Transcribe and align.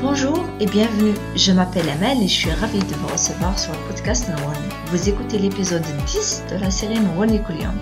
Bonjour 0.00 0.44
et 0.60 0.66
bienvenue. 0.66 1.14
Je 1.34 1.50
m'appelle 1.50 1.88
Amel 1.88 2.22
et 2.22 2.28
je 2.28 2.32
suis 2.32 2.52
ravie 2.52 2.78
de 2.78 2.94
vous 2.94 3.08
recevoir 3.08 3.58
sur 3.58 3.72
le 3.72 3.78
podcast 3.88 4.28
Nwani. 4.28 4.68
Vous 4.92 5.08
écoutez 5.08 5.38
l'épisode 5.38 5.82
10 6.06 6.44
de 6.52 6.56
la 6.56 6.70
série 6.70 7.00
Nwani 7.00 7.42
Kuliam. 7.42 7.74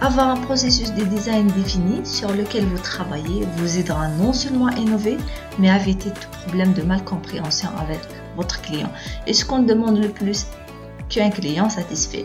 Avoir 0.00 0.30
un 0.30 0.36
processus 0.38 0.94
de 0.94 1.04
design 1.04 1.46
défini 1.48 2.04
sur 2.06 2.32
lequel 2.32 2.64
vous 2.64 2.78
travaillez 2.78 3.44
vous 3.58 3.78
aidera 3.78 4.08
non 4.08 4.32
seulement 4.32 4.68
à 4.68 4.76
innover, 4.78 5.18
mais 5.58 5.68
à 5.68 5.78
éviter 5.78 6.08
tout 6.10 6.28
problème 6.44 6.72
de 6.72 6.80
malcompréhension 6.80 7.68
avec 7.78 8.00
votre 8.36 8.62
client. 8.62 8.90
Et 9.26 9.34
ce 9.34 9.44
qu'on 9.44 9.62
demande 9.62 10.02
le 10.02 10.08
plus 10.08 10.46
qu'un 11.10 11.28
client 11.28 11.68
satisfait. 11.68 12.24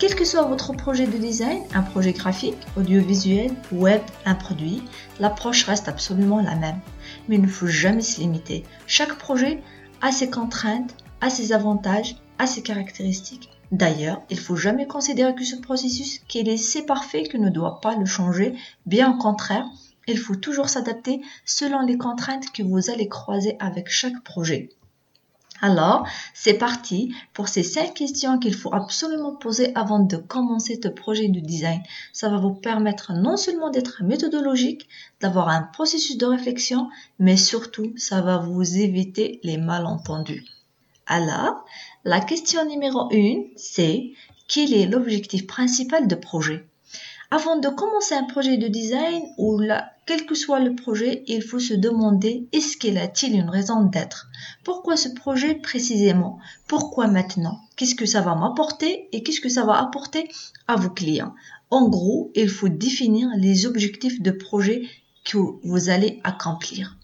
Quel 0.00 0.14
que 0.14 0.24
soit 0.24 0.44
votre 0.44 0.72
projet 0.72 1.06
de 1.06 1.18
design, 1.18 1.62
un 1.74 1.82
projet 1.82 2.14
graphique, 2.14 2.56
audiovisuel, 2.74 3.50
web, 3.70 4.00
un 4.24 4.34
produit, 4.34 4.82
l'approche 5.18 5.64
reste 5.64 5.88
absolument 5.88 6.40
la 6.40 6.54
même. 6.54 6.80
Mais 7.28 7.34
il 7.34 7.42
ne 7.42 7.46
faut 7.46 7.66
jamais 7.66 8.00
se 8.00 8.18
limiter. 8.18 8.64
Chaque 8.86 9.18
projet 9.18 9.62
a 10.00 10.10
ses 10.10 10.30
contraintes, 10.30 10.96
a 11.20 11.28
ses 11.28 11.52
avantages, 11.52 12.16
a 12.38 12.46
ses 12.46 12.62
caractéristiques. 12.62 13.50
D'ailleurs, 13.72 14.22
il 14.30 14.38
ne 14.38 14.42
faut 14.42 14.56
jamais 14.56 14.86
considérer 14.86 15.34
que 15.34 15.44
ce 15.44 15.56
processus 15.56 16.20
qu'il 16.28 16.48
est 16.48 16.56
si 16.56 16.80
parfait 16.80 17.24
que 17.24 17.36
ne 17.36 17.50
doit 17.50 17.82
pas 17.82 17.94
le 17.96 18.06
changer. 18.06 18.54
Bien 18.86 19.12
au 19.12 19.18
contraire, 19.18 19.66
il 20.08 20.16
faut 20.16 20.34
toujours 20.34 20.70
s'adapter 20.70 21.20
selon 21.44 21.80
les 21.80 21.98
contraintes 21.98 22.50
que 22.52 22.62
vous 22.62 22.88
allez 22.88 23.08
croiser 23.08 23.56
avec 23.60 23.90
chaque 23.90 24.24
projet. 24.24 24.70
Alors, 25.62 26.06
c'est 26.32 26.54
parti 26.54 27.14
pour 27.34 27.48
ces 27.48 27.62
cinq 27.62 27.94
questions 27.94 28.38
qu'il 28.38 28.54
faut 28.54 28.72
absolument 28.74 29.34
poser 29.34 29.74
avant 29.74 29.98
de 29.98 30.16
commencer 30.16 30.80
ce 30.82 30.88
projet 30.88 31.28
de 31.28 31.40
design. 31.40 31.82
Ça 32.12 32.30
va 32.30 32.38
vous 32.38 32.54
permettre 32.54 33.12
non 33.12 33.36
seulement 33.36 33.70
d'être 33.70 34.02
méthodologique, 34.02 34.88
d'avoir 35.20 35.48
un 35.48 35.62
processus 35.62 36.16
de 36.16 36.26
réflexion, 36.26 36.88
mais 37.18 37.36
surtout, 37.36 37.92
ça 37.96 38.22
va 38.22 38.38
vous 38.38 38.78
éviter 38.78 39.40
les 39.42 39.58
malentendus. 39.58 40.46
Alors, 41.06 41.64
la 42.04 42.20
question 42.20 42.64
numéro 42.66 43.10
une, 43.10 43.44
c'est 43.56 44.12
quel 44.48 44.72
est 44.72 44.86
l'objectif 44.86 45.46
principal 45.46 46.08
de 46.08 46.14
projet? 46.14 46.69
Avant 47.32 47.56
de 47.56 47.68
commencer 47.68 48.14
un 48.14 48.24
projet 48.24 48.56
de 48.56 48.66
design 48.66 49.22
ou 49.38 49.58
là, 49.58 49.92
quel 50.04 50.26
que 50.26 50.34
soit 50.34 50.58
le 50.58 50.74
projet, 50.74 51.22
il 51.28 51.42
faut 51.42 51.60
se 51.60 51.74
demander 51.74 52.48
est-ce 52.52 52.76
qu'il 52.76 52.98
a-t-il 52.98 53.34
une 53.36 53.48
raison 53.48 53.84
d'être? 53.84 54.28
Pourquoi 54.64 54.96
ce 54.96 55.08
projet 55.08 55.54
précisément? 55.54 56.40
Pourquoi 56.66 57.06
maintenant? 57.06 57.60
Qu'est-ce 57.76 57.94
que 57.94 58.06
ça 58.06 58.20
va 58.20 58.34
m'apporter 58.34 59.08
et 59.12 59.22
qu'est-ce 59.22 59.40
que 59.40 59.48
ça 59.48 59.64
va 59.64 59.80
apporter 59.80 60.28
à 60.66 60.74
vos 60.74 60.90
clients? 60.90 61.34
En 61.70 61.88
gros, 61.88 62.32
il 62.34 62.48
faut 62.48 62.68
définir 62.68 63.28
les 63.36 63.66
objectifs 63.66 64.20
de 64.20 64.32
projet 64.32 64.88
que 65.24 65.38
vous 65.62 65.88
allez 65.88 66.20
accomplir. 66.24 66.96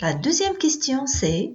La 0.00 0.14
deuxième 0.14 0.56
question, 0.58 1.06
c'est 1.06 1.54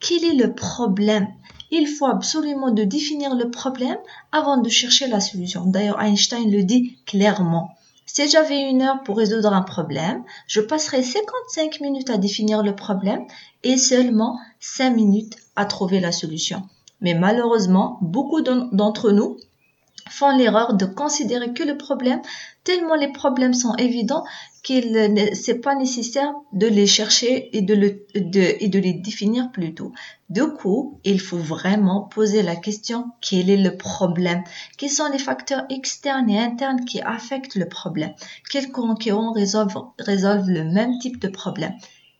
quel 0.00 0.24
est 0.24 0.34
le 0.34 0.54
problème 0.54 1.28
il 1.76 1.88
faut 1.88 2.06
absolument 2.06 2.70
de 2.70 2.84
définir 2.84 3.34
le 3.34 3.50
problème 3.50 3.98
avant 4.30 4.58
de 4.58 4.68
chercher 4.68 5.08
la 5.08 5.18
solution. 5.20 5.64
D'ailleurs, 5.66 6.00
Einstein 6.00 6.48
le 6.48 6.62
dit 6.62 6.98
clairement. 7.04 7.74
Si 8.06 8.28
j'avais 8.28 8.70
une 8.70 8.82
heure 8.82 9.02
pour 9.02 9.16
résoudre 9.16 9.52
un 9.52 9.62
problème, 9.62 10.22
je 10.46 10.60
passerais 10.60 11.02
55 11.02 11.80
minutes 11.80 12.10
à 12.10 12.16
définir 12.16 12.62
le 12.62 12.76
problème 12.76 13.24
et 13.64 13.76
seulement 13.76 14.38
5 14.60 14.90
minutes 14.90 15.36
à 15.56 15.64
trouver 15.64 15.98
la 15.98 16.12
solution. 16.12 16.62
Mais 17.00 17.14
malheureusement, 17.14 17.98
beaucoup 18.02 18.40
d'entre 18.40 19.10
nous 19.10 19.36
font 20.08 20.36
l'erreur 20.36 20.74
de 20.74 20.84
considérer 20.84 21.52
que 21.52 21.62
le 21.62 21.76
problème, 21.76 22.20
tellement 22.62 22.94
les 22.94 23.12
problèmes 23.12 23.54
sont 23.54 23.74
évidents 23.76 24.24
qu'il 24.62 24.92
n'est 24.92 25.54
pas 25.62 25.74
nécessaire 25.74 26.32
de 26.52 26.66
les 26.66 26.86
chercher 26.86 27.54
et 27.56 27.60
de, 27.60 27.74
le, 27.74 28.06
et 28.14 28.68
de 28.68 28.78
les 28.78 28.94
définir 28.94 29.52
plus 29.52 29.74
tôt. 29.74 29.92
Du 30.30 30.42
coup, 30.42 30.98
il 31.04 31.20
faut 31.20 31.36
vraiment 31.38 32.00
poser 32.00 32.42
la 32.42 32.56
question 32.56 33.10
quel 33.20 33.50
est 33.50 33.58
le 33.58 33.76
problème? 33.76 34.42
Quels 34.78 34.90
sont 34.90 35.10
les 35.12 35.18
facteurs 35.18 35.64
externes 35.68 36.30
et 36.30 36.40
internes 36.40 36.84
qui 36.86 37.02
affectent 37.02 37.56
le 37.56 37.68
problème? 37.68 38.14
Quels 38.50 38.72
concurrents 38.72 39.32
résolvent, 39.32 39.92
résolvent 39.98 40.48
le 40.48 40.64
même 40.64 40.98
type 40.98 41.20
de 41.20 41.28
problème. 41.28 41.74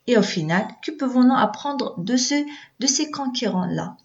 Et 0.07 0.19
au 0.19 0.23
final, 0.23 0.67
que 0.83 0.91
pouvons-nous 0.91 1.35
apprendre 1.35 1.99
de, 1.99 2.19
ce, 2.19 2.35
de 2.79 2.87
ces 2.87 3.11
concurrents-là 3.11 3.97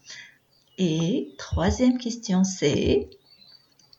Et 0.78 1.34
troisième 1.36 1.98
question, 1.98 2.42
c'est 2.42 3.10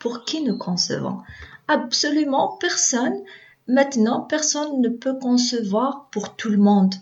pour 0.02 0.26
qui 0.26 0.42
nous 0.42 0.58
concevons 0.58 1.20
Absolument 1.68 2.58
personne. 2.60 3.14
Maintenant, 3.68 4.22
personne 4.22 4.82
ne 4.82 4.90
peut 4.90 5.18
concevoir 5.20 6.10
pour 6.12 6.36
tout 6.36 6.50
le 6.50 6.58
monde. 6.58 6.96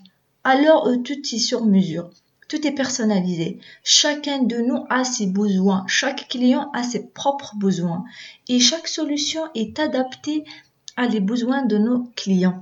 Alors, 0.44 0.88
euh, 0.88 0.98
tout 0.98 1.14
est 1.14 1.40
sur 1.40 1.66
mesure. 1.66 2.10
Tout 2.50 2.68
est 2.68 2.74
personnalisé. 2.74 3.60
Chacun 3.84 4.44
de 4.44 4.58
nous 4.58 4.86
a 4.90 5.06
ses 5.06 5.28
besoins. 5.28 5.86
Chaque 5.88 6.28
client 6.28 6.70
a 6.74 6.84
ses 6.84 7.08
propres 7.08 7.56
besoins. 7.56 8.04
Et 8.50 8.60
chaque 8.60 8.90
solution 8.90 9.44
est 9.56 9.80
adaptée 9.80 10.44
à 10.98 11.08
les 11.08 11.22
besoins 11.22 11.66
de 11.66 11.78
nos 11.78 12.12
clients. 12.18 12.62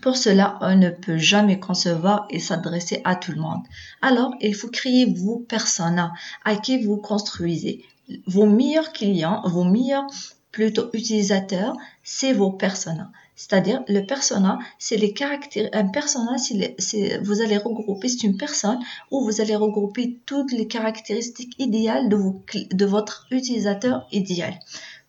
Pour 0.00 0.16
cela, 0.16 0.58
on 0.62 0.76
ne 0.76 0.88
peut 0.88 1.18
jamais 1.18 1.60
concevoir 1.60 2.26
et 2.30 2.40
s'adresser 2.40 3.02
à 3.04 3.16
tout 3.16 3.32
le 3.32 3.40
monde. 3.40 3.62
Alors, 4.00 4.32
il 4.40 4.54
faut 4.54 4.68
créer 4.68 5.04
vos 5.04 5.38
personas 5.38 6.12
à 6.44 6.56
qui 6.56 6.82
vous 6.82 6.96
construisez 6.96 7.84
vos 8.26 8.46
meilleurs 8.46 8.92
clients, 8.92 9.42
vos 9.44 9.64
meilleurs 9.64 10.06
plutôt 10.50 10.90
utilisateurs, 10.92 11.74
c'est 12.02 12.32
vos 12.32 12.50
personas. 12.50 13.10
C'est-à-dire, 13.34 13.82
le 13.88 14.06
persona, 14.06 14.58
c'est 14.78 14.98
les 14.98 15.12
caractères, 15.12 15.70
un 15.72 15.86
persona, 15.88 16.36
c'est, 16.38 17.18
vous 17.22 17.40
allez 17.40 17.56
regrouper, 17.56 18.08
c'est 18.08 18.24
une 18.24 18.36
personne 18.36 18.78
où 19.10 19.24
vous 19.24 19.40
allez 19.40 19.56
regrouper 19.56 20.18
toutes 20.26 20.52
les 20.52 20.68
caractéristiques 20.68 21.54
idéales 21.58 22.08
de 22.08 22.84
votre 22.84 23.26
utilisateur 23.30 24.06
idéal. 24.12 24.54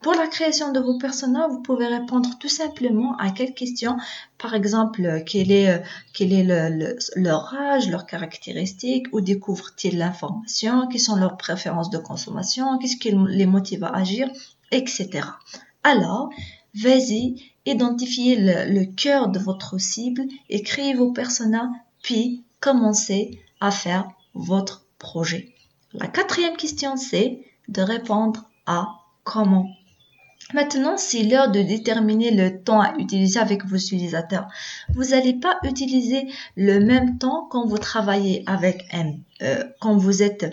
Pour 0.03 0.15
la 0.15 0.27
création 0.27 0.73
de 0.73 0.81
vos 0.81 0.97
personas, 0.97 1.47
vous 1.47 1.61
pouvez 1.61 1.87
répondre 1.87 2.37
tout 2.37 2.49
simplement 2.49 3.15
à 3.19 3.31
quelques 3.31 3.55
questions. 3.55 3.95
Par 4.37 4.53
exemple, 4.53 5.23
quel 5.25 5.49
est, 5.49 5.81
quel 6.13 6.33
est 6.33 6.43
leur 7.15 7.53
âge, 7.55 7.89
leurs 7.89 8.05
caractéristiques, 8.05 9.07
où 9.13 9.21
découvrent-ils 9.21 9.97
l'information, 9.97 10.89
quelles 10.89 10.99
sont 10.99 11.15
leurs 11.15 11.37
préférences 11.37 11.89
de 11.89 11.99
consommation, 11.99 12.77
qu'est-ce 12.79 12.97
qui 12.97 13.11
les 13.11 13.45
motive 13.45 13.85
à 13.85 13.95
agir, 13.95 14.29
etc. 14.71 15.21
Alors, 15.83 16.29
vas-y, 16.75 17.41
identifiez 17.65 18.35
le, 18.35 18.83
cœur 18.83 19.29
de 19.29 19.39
votre 19.39 19.77
cible 19.77 20.23
et 20.49 20.93
vos 20.95 21.13
personas, 21.13 21.71
puis 22.01 22.43
commencez 22.59 23.39
à 23.61 23.71
faire 23.71 24.09
votre 24.33 24.85
projet. 24.99 25.55
La 25.93 26.07
quatrième 26.07 26.57
question, 26.57 26.97
c'est 26.97 27.39
de 27.69 27.81
répondre 27.81 28.49
à 28.65 28.99
comment 29.23 29.69
Maintenant, 30.53 30.97
c'est 30.97 31.23
l'heure 31.23 31.51
de 31.51 31.61
déterminer 31.61 32.31
le 32.31 32.61
temps 32.61 32.81
à 32.81 32.93
utiliser 32.99 33.39
avec 33.39 33.65
vos 33.65 33.75
utilisateurs. 33.75 34.47
Vous 34.93 35.05
n'allez 35.05 35.33
pas 35.33 35.57
utiliser 35.63 36.27
le 36.55 36.79
même 36.79 37.17
temps 37.17 37.47
quand 37.49 37.65
vous 37.65 37.77
travaillez 37.77 38.43
avec 38.45 38.85
un, 38.93 39.13
euh, 39.41 39.63
quand 39.79 39.97
vous 39.97 40.21
êtes 40.21 40.45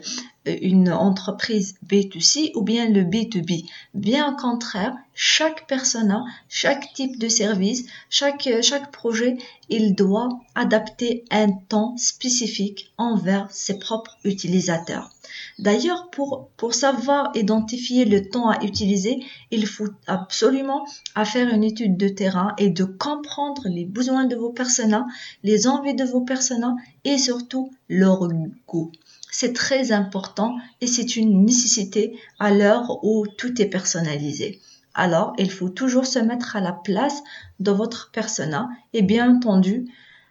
une 0.46 0.90
entreprise 0.90 1.74
B2C 1.86 2.52
ou 2.54 2.62
bien 2.62 2.88
le 2.88 3.02
B2B. 3.02 3.64
Bien 3.94 4.32
au 4.32 4.36
contraire, 4.36 4.94
chaque 5.14 5.66
persona, 5.66 6.24
chaque 6.48 6.92
type 6.94 7.18
de 7.18 7.28
service, 7.28 7.84
chaque, 8.08 8.48
projet, 8.90 9.36
il 9.68 9.94
doit 9.94 10.30
adapter 10.54 11.24
un 11.30 11.50
temps 11.50 11.94
spécifique 11.98 12.92
envers 12.96 13.48
ses 13.50 13.78
propres 13.78 14.16
utilisateurs. 14.24 15.10
D'ailleurs, 15.58 16.08
pour, 16.10 16.48
pour 16.56 16.74
savoir 16.74 17.30
identifier 17.34 18.06
le 18.06 18.28
temps 18.28 18.48
à 18.48 18.64
utiliser, 18.64 19.22
il 19.50 19.66
faut 19.66 19.88
absolument 20.06 20.86
faire 21.24 21.52
une 21.54 21.64
étude 21.64 21.98
de 21.98 22.08
terrain 22.08 22.54
et 22.56 22.70
de 22.70 22.84
comprendre 22.84 23.68
les 23.68 23.84
besoins 23.84 24.24
de 24.24 24.36
vos 24.36 24.50
personas, 24.50 25.06
les 25.42 25.66
envies 25.66 25.94
de 25.94 26.04
vos 26.04 26.22
personas 26.22 26.76
et 27.04 27.18
surtout 27.18 27.70
leur 27.88 28.26
goût. 28.66 28.90
C'est 29.30 29.52
très 29.52 29.92
important 29.92 30.56
et 30.80 30.86
c'est 30.86 31.16
une 31.16 31.44
nécessité 31.44 32.18
à 32.38 32.52
l'heure 32.52 33.04
où 33.04 33.26
tout 33.26 33.60
est 33.60 33.66
personnalisé. 33.66 34.60
Alors, 34.94 35.34
il 35.38 35.50
faut 35.50 35.68
toujours 35.68 36.06
se 36.06 36.18
mettre 36.18 36.56
à 36.56 36.60
la 36.60 36.72
place 36.72 37.22
de 37.60 37.70
votre 37.70 38.10
persona 38.10 38.68
et 38.92 39.02
bien 39.02 39.36
entendu, 39.36 39.86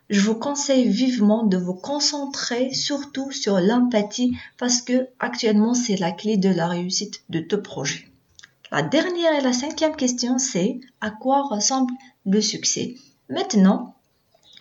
je 0.09 0.21
vous 0.21 0.35
conseille 0.35 0.89
vivement 0.89 1.43
de 1.43 1.57
vous 1.57 1.75
concentrer 1.75 2.73
surtout 2.73 3.31
sur 3.31 3.59
l'empathie 3.59 4.35
parce 4.57 4.81
que 4.81 5.07
actuellement 5.19 5.75
c'est 5.75 5.97
la 5.97 6.11
clé 6.11 6.35
de 6.35 6.49
la 6.49 6.67
réussite 6.67 7.21
de 7.29 7.39
tout 7.39 7.61
projet. 7.61 8.07
La 8.71 8.81
dernière 8.81 9.33
et 9.33 9.41
la 9.41 9.53
cinquième 9.53 9.95
question 9.95 10.39
c'est 10.39 10.79
à 10.99 11.11
quoi 11.11 11.43
ressemble 11.43 11.93
le 12.25 12.41
succès? 12.41 12.95
Maintenant, 13.29 13.95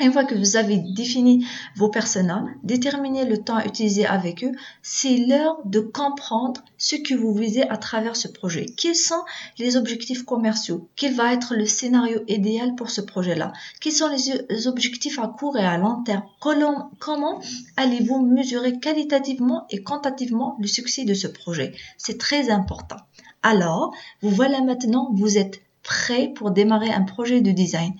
Une 0.00 0.12
fois 0.12 0.24
que 0.24 0.36
vous 0.36 0.56
avez 0.56 0.76
défini 0.76 1.44
vos 1.74 1.88
personas, 1.88 2.46
déterminé 2.62 3.24
le 3.24 3.38
temps 3.38 3.56
à 3.56 3.66
utiliser 3.66 4.06
avec 4.06 4.44
eux, 4.44 4.52
c'est 4.80 5.16
l'heure 5.16 5.58
de 5.64 5.80
comprendre 5.80 6.62
ce 6.76 6.94
que 6.94 7.14
vous 7.14 7.34
visez 7.34 7.68
à 7.68 7.76
travers 7.76 8.14
ce 8.14 8.28
projet. 8.28 8.66
Quels 8.76 8.94
sont 8.94 9.24
les 9.58 9.76
objectifs 9.76 10.22
commerciaux? 10.22 10.88
Quel 10.94 11.14
va 11.14 11.32
être 11.32 11.56
le 11.56 11.66
scénario 11.66 12.20
idéal 12.28 12.76
pour 12.76 12.90
ce 12.90 13.00
projet-là? 13.00 13.52
Quels 13.80 13.92
sont 13.92 14.08
les 14.48 14.68
objectifs 14.68 15.18
à 15.18 15.26
court 15.26 15.56
et 15.56 15.64
à 15.64 15.78
long 15.78 16.04
terme? 16.04 16.22
Comment 16.40 17.40
allez-vous 17.76 18.24
mesurer 18.24 18.78
qualitativement 18.78 19.66
et 19.70 19.82
quantitativement 19.82 20.56
le 20.60 20.68
succès 20.68 21.04
de 21.06 21.14
ce 21.14 21.26
projet? 21.26 21.72
C'est 21.96 22.18
très 22.18 22.50
important. 22.50 22.98
Alors, 23.42 23.92
vous 24.22 24.30
voilà 24.30 24.60
maintenant, 24.62 25.10
vous 25.14 25.38
êtes 25.38 25.60
prêt 25.82 26.32
pour 26.36 26.52
démarrer 26.52 26.90
un 26.90 27.02
projet 27.02 27.40
de 27.40 27.50
design. 27.50 27.94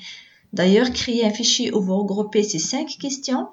D'ailleurs, 0.53 0.93
créez 0.93 1.27
un 1.27 1.31
fichier 1.31 1.73
où 1.73 1.81
vous 1.81 1.97
regroupez 1.97 2.43
ces 2.43 2.59
cinq 2.59 2.97
questions 2.99 3.49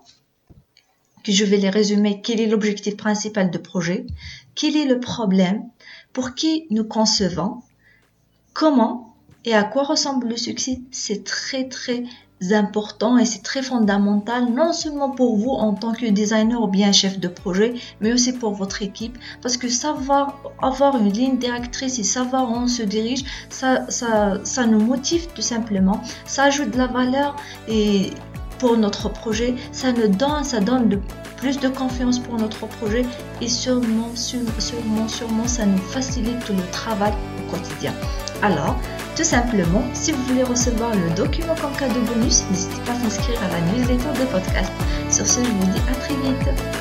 que 1.23 1.31
je 1.31 1.43
vais 1.43 1.57
les 1.57 1.69
résumer. 1.69 2.21
Quel 2.21 2.39
est 2.39 2.47
l'objectif 2.47 2.95
principal 2.95 3.51
de 3.51 3.57
projet? 3.57 4.05
Quel 4.53 4.75
est 4.75 4.85
le 4.85 4.99
problème? 4.99 5.63
Pour 6.13 6.35
qui 6.35 6.67
nous 6.69 6.85
concevons? 6.85 7.61
Comment 8.53 9.15
et 9.43 9.53
à 9.53 9.63
quoi 9.63 9.83
ressemble 9.83 10.29
le 10.29 10.37
succès? 10.37 10.79
C'est 10.91 11.23
très 11.23 11.67
très 11.67 12.03
important 12.51 13.17
et 13.17 13.25
c'est 13.25 13.41
très 13.41 13.61
fondamental, 13.61 14.51
non 14.51 14.73
seulement 14.73 15.09
pour 15.09 15.37
vous 15.37 15.51
en 15.51 15.73
tant 15.73 15.93
que 15.93 16.05
designer 16.05 16.61
ou 16.61 16.67
bien 16.67 16.91
chef 16.91 17.19
de 17.19 17.27
projet, 17.27 17.73
mais 18.01 18.13
aussi 18.13 18.33
pour 18.33 18.53
votre 18.53 18.81
équipe, 18.81 19.17
parce 19.41 19.57
que 19.57 19.69
savoir 19.69 20.41
avoir 20.61 20.97
une 20.97 21.11
ligne 21.11 21.37
directrice 21.37 21.97
et 21.99 22.03
savoir 22.03 22.51
où 22.51 22.55
on 22.55 22.67
se 22.67 22.83
dirige, 22.83 23.23
ça, 23.49 23.89
ça, 23.89 24.39
ça 24.43 24.65
nous 24.65 24.79
motive 24.79 25.27
tout 25.33 25.41
simplement, 25.41 26.01
ça 26.25 26.43
ajoute 26.43 26.71
de 26.71 26.77
la 26.77 26.87
valeur 26.87 27.35
et 27.67 28.11
pour 28.59 28.77
notre 28.77 29.09
projet, 29.09 29.55
ça 29.71 29.91
nous 29.91 30.07
donne, 30.07 30.43
ça 30.43 30.59
donne 30.59 31.01
plus 31.37 31.59
de 31.59 31.67
confiance 31.67 32.19
pour 32.19 32.37
notre 32.37 32.65
projet 32.67 33.05
et 33.41 33.47
sûrement, 33.47 34.09
sûrement, 34.15 35.07
sûrement, 35.07 35.47
ça 35.47 35.65
nous 35.65 35.77
facilite 35.77 36.49
le 36.49 36.71
travail 36.71 37.13
au 37.39 37.51
quotidien. 37.51 37.93
Alors, 38.41 38.75
tout 39.15 39.23
simplement, 39.23 39.83
si 39.93 40.11
vous 40.11 40.21
voulez 40.23 40.43
recevoir 40.43 40.91
le 40.93 41.15
document 41.15 41.55
comme 41.61 41.75
cadeau 41.77 42.01
bonus, 42.01 42.43
n'hésitez 42.49 42.81
pas 42.85 42.91
à 42.91 42.95
s'inscrire 42.95 43.39
à 43.43 43.47
la 43.47 43.61
newsletter 43.71 44.19
de 44.19 44.25
podcast. 44.25 44.71
Sur 45.09 45.25
ce, 45.25 45.43
je 45.43 45.49
vous 45.49 45.71
dis 45.71 45.81
à 45.89 45.95
très 45.95 46.15
vite. 46.15 46.74